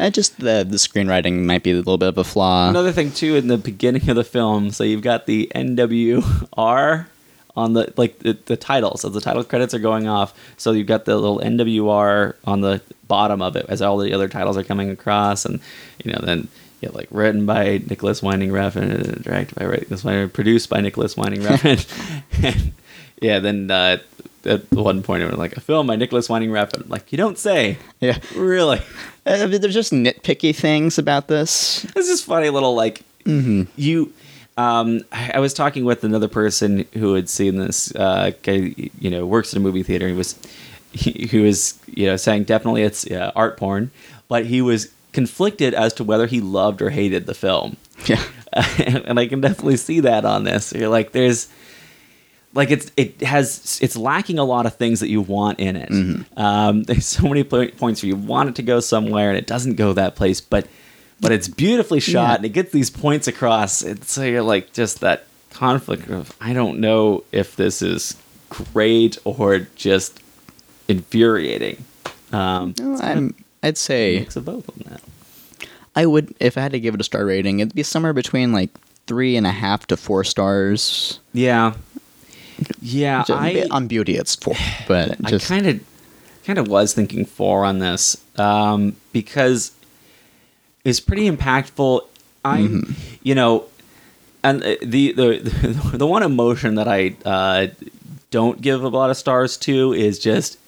[0.00, 2.68] Uh, just the the screenwriting might be a little bit of a flaw.
[2.70, 7.06] Another thing too in the beginning of the film, so you've got the NWR
[7.54, 8.96] on the like the, the title.
[8.96, 10.32] So the title credits are going off.
[10.56, 14.28] So you've got the little NWR on the bottom of it as all the other
[14.28, 15.60] titles are coming across, and
[16.04, 16.48] you know then.
[16.82, 21.16] Yeah, like written by Nicholas Winding Refn, and directed by Nicholas Winding, produced by Nicholas
[21.16, 21.86] Winding Refn.
[22.42, 22.72] and
[23.22, 23.98] yeah, then uh,
[24.44, 26.88] at one point it was like a film by Nicholas Winding Refn.
[26.88, 28.80] Like you don't say, yeah, really?
[29.26, 31.82] uh, there's just nitpicky things about this.
[31.94, 34.12] This is funny little like you.
[34.56, 37.94] Um, I I was talking with another person who had seen this.
[37.94, 40.08] Uh, guy, you know, works in a movie theater.
[40.08, 40.36] He was,
[40.90, 43.92] he, he was, you know, saying definitely it's uh, art porn,
[44.28, 47.76] but he was conflicted as to whether he loved or hated the film.
[48.06, 48.22] Yeah.
[48.52, 50.72] and I can definitely see that on this.
[50.72, 51.48] You're like, there's,
[52.54, 56.26] like it's it has it's lacking a lot of things that you want in it.
[56.36, 59.46] Um, there's so many po- points where you want it to go somewhere and it
[59.46, 60.66] doesn't go that place, but
[61.20, 62.34] but it's beautifully shot Yeah.
[62.36, 63.82] and it gets these points across.
[63.82, 68.16] It's so you're like just that conflict of I don't know if this is
[68.50, 70.20] great or just
[70.88, 71.84] infuriating.
[72.32, 75.00] Um, No, I'm, I'd say mix of both on that.
[75.94, 78.52] I would if I had to give it a star rating, it'd be somewhere between
[78.52, 78.70] like
[79.06, 81.20] three and a half to four stars.
[81.32, 81.74] Yeah,
[82.80, 83.24] yeah.
[83.24, 84.54] Just- I on beauty, it's four,
[84.88, 85.80] but I just kind of
[86.44, 89.72] kind of was thinking four on this um, because
[90.84, 92.02] it's pretty impactful.
[92.44, 92.92] I, Mm-hmm.
[93.22, 93.64] you know,
[94.42, 97.68] and uh, the the the one emotion that I uh,
[98.32, 100.58] don't give a lot of stars to is just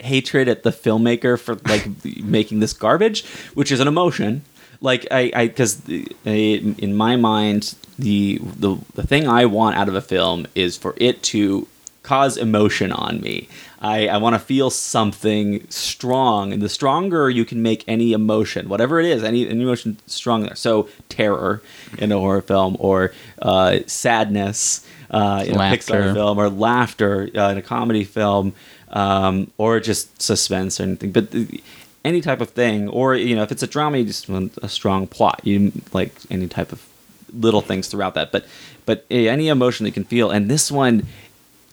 [0.00, 1.88] hatred at the filmmaker for like
[2.22, 4.42] making this garbage, which is an emotion.
[4.80, 5.82] Like I, I, because
[6.24, 10.94] in my mind, the the the thing I want out of a film is for
[10.98, 11.66] it to
[12.08, 13.48] cause emotion on me.
[13.80, 18.68] I, I want to feel something strong, and the stronger you can make any emotion,
[18.68, 20.54] whatever it is, any, any emotion stronger.
[20.56, 21.62] So terror
[21.98, 25.94] in a horror film, or uh, sadness uh, in a Laughter.
[25.94, 28.54] Pixar film, or laughter uh, in a comedy film,
[28.90, 31.12] um, or just suspense or anything.
[31.12, 31.62] But the,
[32.04, 34.68] any type of thing, or you know, if it's a drama, you just want a
[34.68, 35.40] strong plot.
[35.44, 36.86] You like any type of
[37.32, 38.46] little things throughout that, but
[38.86, 40.30] but any emotion that you can feel.
[40.30, 41.06] And this one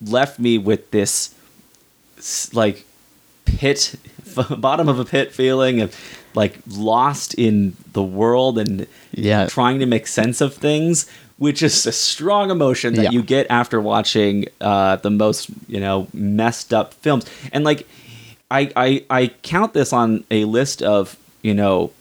[0.02, 1.34] left me with this
[2.54, 2.86] like
[3.46, 3.96] pit,
[4.58, 5.96] bottom of a pit feeling of
[6.34, 9.46] like lost in the world and Yeah.
[9.48, 11.10] trying to make sense of things.
[11.38, 13.12] Which is a strong emotion that Yeah.
[13.12, 17.26] you get after watching uh, the most, you know, messed up films.
[17.52, 17.86] And like,
[18.50, 21.92] I, I I count this on a list of you know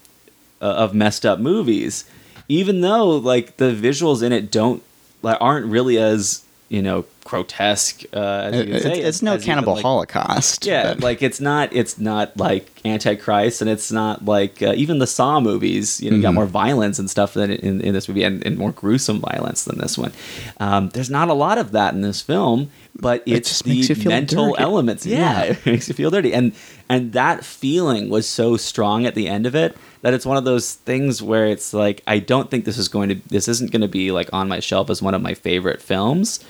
[0.62, 2.04] uh, of messed up movies,
[2.48, 4.82] even though like the visuals in it don't
[5.22, 8.04] like aren't really as you know grotesque.
[8.12, 8.18] Uh,
[8.52, 10.66] as It- it's, say, it's no as you could, cannibal like- holocaust.
[10.66, 14.98] Yeah, but- like it's not it's not like Antichrist, and it's not like uh, even
[14.98, 16.00] the Saw movies.
[16.00, 16.34] You know, got Mhm.
[16.34, 19.78] more violence and stuff than in, in this movie, and, and more gruesome violence than
[19.78, 20.12] this one.
[20.60, 24.50] Um, there's not a lot of that in this film, but it's just the mental
[24.52, 24.62] dirty.
[24.62, 25.06] elements.
[25.06, 25.42] Yeah, Yeah.
[25.52, 26.52] it makes you feel dirty, and
[26.88, 30.44] and that feeling was so strong at the end of it that it's one of
[30.44, 33.80] those things where it's like I don't think this is going to this isn't going
[33.80, 36.40] to be like on my shelf as one of my favorite films,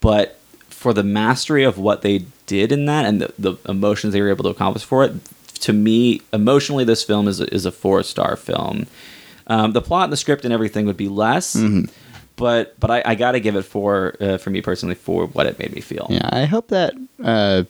[0.00, 0.38] but
[0.70, 4.28] for the mastery of what they did in that and the, the emotions they were
[4.30, 5.12] able to accomplish for it,
[5.60, 8.86] to me, emotionally, this film is a, is a four star film.
[9.48, 11.86] Um, the plot and the script and everything would be less, Mm-hmm.
[12.36, 15.46] but but I, I got to give it four uh, for me personally for what
[15.46, 16.06] it made me feel.
[16.10, 16.92] Yeah, I hope that
[17.24, 17.62] uh,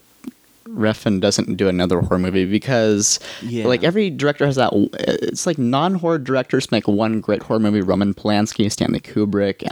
[0.69, 3.67] Refn doesn't do another horror movie because, Yeah.
[3.69, 4.73] like, every director has that.
[4.95, 7.83] It's like non-horror directors make one great horror movie.
[7.83, 9.65] Roman Polanski, Stanley Kubrick,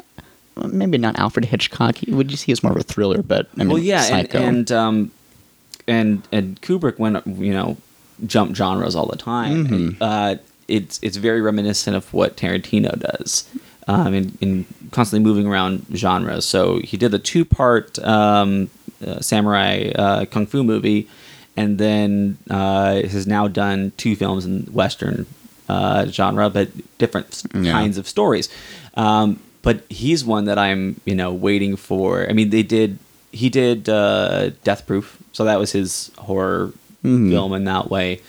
[0.56, 1.96] maybe not Alfred Hitchcock.
[2.08, 3.22] Would you see as more of a thriller?
[3.22, 4.38] But I mean, well, yeah, and Psycho.
[4.38, 5.10] and um,
[5.86, 7.76] and and Kubrick went you know
[8.26, 9.66] jump genres all the time.
[9.66, 9.72] Mhm.
[9.72, 10.34] And, uh,
[10.68, 13.44] it's it's very reminiscent of what Tarantino does.
[13.86, 16.46] Um, in, in constantly moving around genres.
[16.46, 18.70] So he did the two part um,
[19.06, 21.06] uh, samurai uh, kung fu movie,
[21.54, 25.26] and then uh, has now done two films in Western
[25.68, 27.72] uh, genre, but different Yeah.
[27.72, 28.48] kinds of stories.
[28.94, 32.28] Um, but he's one that I'm, you know, waiting for.
[32.28, 32.98] I mean, they did.
[33.32, 36.72] He did uh, Death Proof, so that was his horror
[37.04, 37.30] Mhm.
[37.30, 38.20] film in that way.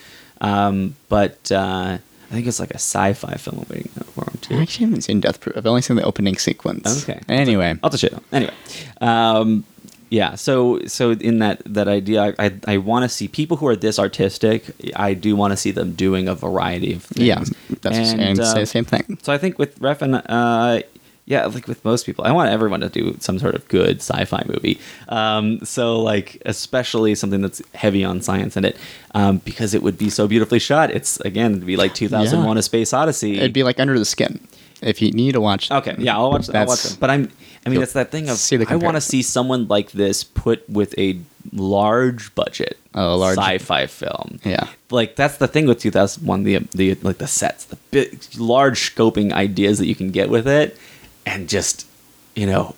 [0.42, 1.98] Um, but uh,
[2.30, 4.56] I think it's like a sci-fi film I'm waiting for him too.
[4.56, 5.56] I actually haven't seen Death Proof.
[5.56, 7.04] I've only seen the opening sequence.
[7.08, 7.20] Okay.
[7.30, 8.20] Anyway, I'll have to show.
[8.34, 8.52] Anyway,
[9.00, 9.64] um,
[10.10, 10.36] yeah.
[10.36, 13.76] So so in that that idea, I I, I want to see people who are
[13.76, 14.66] this artistic.
[14.96, 17.28] I do want to see them doing a variety of things.
[17.28, 17.44] yeah,
[17.82, 19.18] that's and, and, uh, say the same thing.
[19.22, 20.82] So I think with Refn, uh,
[21.26, 24.44] yeah, like with most people, I want everyone to do some sort of good sci-fi
[24.48, 24.80] movie.
[25.10, 28.78] Um, so like, especially something that's heavy on science in it,
[29.16, 30.92] um, because it would be so beautifully shot.
[30.92, 32.60] It's again, it'd be like 2001: Yeah.
[32.60, 33.38] A Space Odyssey.
[33.38, 34.40] It'd be like Under the Skin.
[34.82, 36.50] If you need to watch, Okay, yeah, I'll watch.
[36.54, 36.98] I'll watch them.
[37.00, 37.32] But I'm.
[37.66, 38.40] I mean, it's that thing of
[38.70, 41.18] I want to see someone like this put with a
[41.52, 44.40] large budget, A large- sci-fi film.
[44.44, 46.44] yeah, Like that's the thing with 2001.
[46.44, 50.48] The the like the sets, the big, large scoping ideas that you can get with
[50.48, 50.78] it,
[51.26, 51.88] and just
[52.36, 52.76] you know,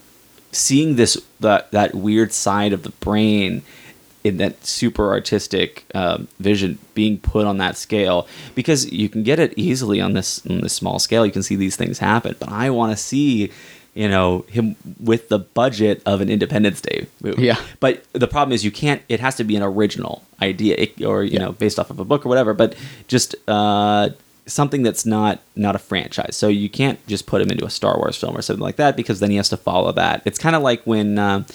[0.51, 3.63] seeing this that that weird side of the brain
[4.23, 9.39] in that super artistic um, vision being put on that scale because you can get
[9.39, 11.25] it easily on this on this small scale.
[11.25, 13.51] You can see these things happen, but I want to see
[13.95, 17.43] you know him with the budget of an Independence Day movie.
[17.43, 17.59] Yeah.
[17.79, 19.01] But the problem is you can't.
[19.09, 21.39] It has to be an original idea, or you Yeah.
[21.45, 22.53] know, based off of a book or whatever.
[22.53, 22.75] But
[23.07, 24.09] just uh,
[24.47, 26.35] something that's not not a franchise.
[26.35, 28.95] So you can't just put him into a Star Wars film or something like that
[28.95, 30.21] because then he has to follow that.
[30.25, 31.45] It's kind of like when um,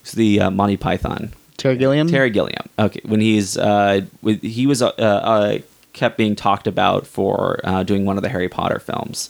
[0.00, 2.08] it's the uh, Monty Python Terry Gilliam.
[2.08, 2.68] Terry Gilliam.
[2.78, 5.58] Okay, when he's uh, with, he was uh, uh,
[5.92, 9.28] kept being talked about for uh, doing one of the Harry Potter films,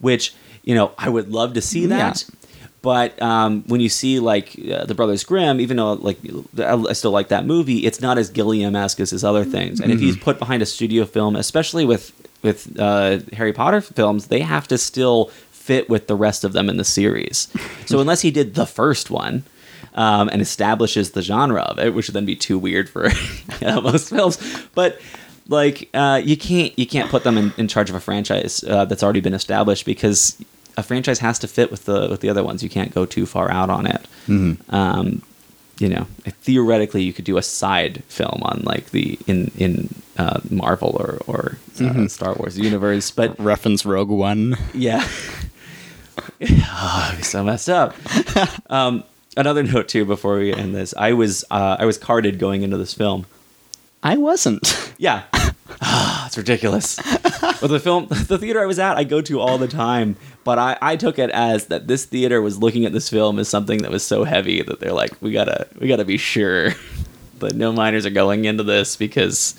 [0.00, 2.24] which you know I would love to see that.
[2.86, 6.18] But um, when you see like uh, the Brothers Grimm, even though like
[6.56, 9.80] I I still like that movie, it's not as Gilliam-esque as his other things.
[9.80, 12.12] And if he's put behind a studio film, especially with
[12.42, 16.68] with uh, Harry Potter films, they have to still fit with the rest of them
[16.68, 17.48] in the series.
[17.86, 19.42] so unless he did the first one,
[19.94, 23.08] um, and establishes the genre of it, which would then be too weird for
[23.60, 24.38] you most films.
[24.76, 25.00] But
[25.48, 28.84] like uh, you can't you can't put them in, in charge of a franchise uh,
[28.84, 30.36] that's already been established because
[30.76, 32.62] a franchise has to fit with the with the other ones.
[32.62, 34.06] You can't go too far out on it.
[34.70, 35.22] Um,
[35.78, 36.06] you know,
[36.42, 41.18] theoretically, you could do a side film on like the in in uh, Marvel or
[41.26, 44.56] or uh, Star Wars universe, but Reference Rogue One.
[44.74, 45.06] yeah.
[46.40, 47.94] oh, it'd be so messed up.
[48.70, 49.04] Um,
[49.36, 52.76] another note too before we end this, I was uh, I was carded going into
[52.76, 53.26] this film.
[54.02, 54.92] I wasn't.
[54.98, 55.35] Yeah, Ah,
[56.26, 56.96] it's ridiculous.
[56.96, 60.16] but the film, the theater I was at, I go to all the time.
[60.44, 63.48] But I, I took it as that this theater was looking at this film as
[63.48, 66.70] something that was so heavy that they're like, we gotta we gotta be sure
[67.40, 69.54] that no minors are going into this because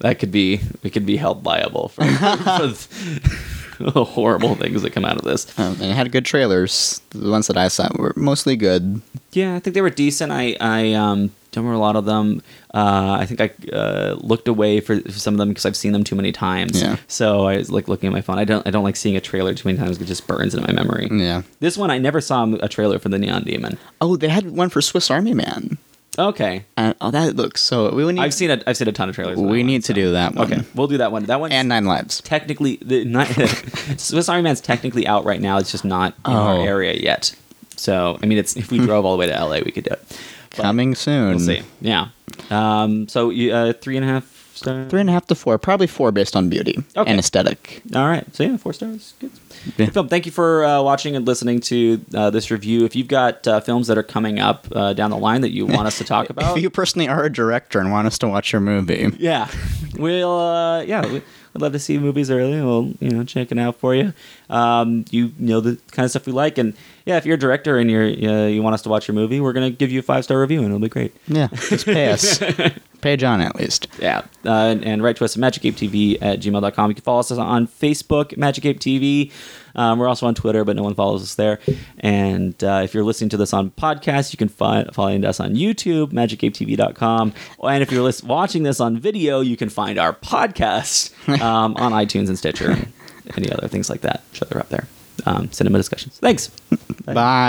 [0.00, 5.04] that could be we could be held liable for, for the horrible things that come
[5.04, 5.58] out of this.
[5.58, 7.00] Um, and it had good trailers.
[7.10, 9.02] The ones that I saw were mostly good.
[9.32, 10.32] Yeah, I think they were decent.
[10.32, 12.42] I I um, don't remember a lot of them.
[12.74, 16.02] Uh, I think I uh, looked away for some of them because I've seen them
[16.02, 16.80] too many times.
[16.82, 16.96] Yeah.
[17.08, 18.38] So I was like looking at my phone.
[18.38, 20.00] I don't I don't like seeing a trailer too many times.
[20.00, 21.08] It just burns into my memory.
[21.12, 21.42] Yeah.
[21.60, 23.78] This one I never saw a trailer for the Neon Demon.
[24.00, 25.78] Oh, they had one for Swiss Army Man.
[26.18, 27.90] Okay, And, oh, that looks so.
[27.94, 28.20] We need.
[28.20, 29.38] I've seen a I've seen a ton of trailers.
[29.38, 30.52] we one, need to so- do that one.
[30.52, 31.24] Okay, we'll do that one.
[31.24, 32.20] That one And Nine Lives.
[32.20, 33.04] technically the
[33.96, 35.56] Swiss Army Man's technically out right now.
[35.56, 36.62] It's just not in our Oh.
[36.62, 37.34] area yet.
[37.76, 39.92] So I mean, it's if we drove all the way to LA, we could do
[39.92, 40.18] it.
[40.50, 41.30] But Coming soon.
[41.36, 41.62] We'll see.
[41.80, 42.08] Yeah.
[42.50, 44.90] Um, so you uh, three and a half stars.
[44.90, 45.56] Three and a half to four.
[45.58, 47.10] Probably four based on beauty Okay.
[47.10, 47.82] and aesthetic.
[47.94, 48.24] All right.
[48.34, 49.14] So yeah, four stars.
[49.20, 49.30] Good.
[49.78, 49.86] Yeah.
[49.86, 50.08] Good film.
[50.08, 52.84] Thank you for uh, watching and listening to uh, this review.
[52.84, 55.66] If you've got uh, films that are coming up uh, down the line that you
[55.66, 58.28] want us to talk about, If you personally are a director and want us to
[58.28, 59.48] watch your movie, yeah,
[59.96, 61.06] we'll uh, yeah.
[61.10, 61.22] We,
[61.54, 62.62] We'd love to see movies early.
[62.62, 64.12] We'll you know check it out for you.
[64.48, 66.74] Um, you know the kind of stuff we like, and
[67.04, 69.40] yeah, if you're a director and you're uh, you want us to watch your movie,
[69.40, 71.14] we're gonna give you a five star review, and it'll be great.
[71.26, 72.40] yeah, just pay us.
[73.02, 73.88] pay John at least.
[73.98, 74.22] Yeah.
[74.44, 76.90] Uh, and, and write to us at magicapetv at gmail.com.
[76.90, 79.30] You can follow us on Facebook, Magic Ape TV.
[79.74, 81.58] Um, we're also on Twitter, but no one follows us there.
[81.98, 85.54] And uh, if you're listening to this on podcast, you can find find us on
[85.54, 87.32] YouTube, magicapetv.com.
[87.62, 91.92] And if you're lis- watching this on video, you can find our podcast um, on
[91.92, 92.92] iTunes and Stitcher and
[93.36, 94.22] any other things like that.
[94.32, 94.86] Sure, they're up there.
[95.24, 96.18] Um, cinema discussions.
[96.18, 96.48] Thanks.
[97.04, 97.48] Bye.